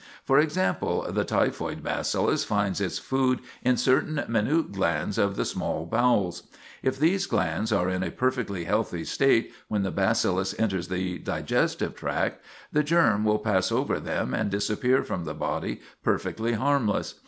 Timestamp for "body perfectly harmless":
15.35-17.13